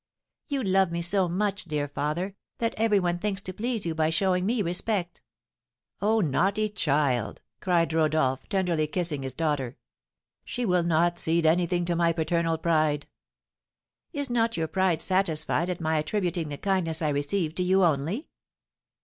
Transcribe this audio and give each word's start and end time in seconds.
"You 0.47 0.63
love 0.63 0.89
me 0.91 1.03
so 1.03 1.29
much, 1.29 1.65
dear 1.65 1.87
father, 1.87 2.33
that 2.57 2.73
every 2.75 2.99
one 2.99 3.19
thinks 3.19 3.39
to 3.41 3.53
please 3.53 3.85
you 3.85 3.93
by 3.93 4.09
showing 4.09 4.47
me 4.47 4.63
respect." 4.63 5.21
"Oh, 6.01 6.21
naughty 6.21 6.69
child!" 6.69 7.39
cried 7.59 7.93
Rodolph, 7.93 8.49
tenderly 8.49 8.87
kissing 8.87 9.21
his 9.21 9.31
daughter; 9.33 9.77
"she 10.43 10.65
will 10.65 10.81
not 10.81 11.19
cede 11.19 11.45
anything 11.45 11.85
to 11.85 11.95
my 11.95 12.13
paternal 12.13 12.57
pride." 12.57 13.05
"Is 14.11 14.27
not 14.27 14.57
your 14.57 14.67
pride 14.67 15.03
satisfied 15.03 15.69
at 15.69 15.79
my 15.79 15.99
attributing 15.99 16.49
the 16.49 16.57
kindness 16.57 17.03
I 17.03 17.09
receive 17.09 17.53
to 17.53 17.61
you 17.61 17.83
only?" 17.83 18.27